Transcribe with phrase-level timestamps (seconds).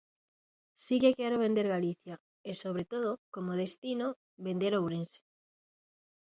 [0.83, 2.15] Si que quero vender Galicia,
[2.49, 4.07] e, sobre todo, como destino,
[4.47, 5.21] vender Ourense.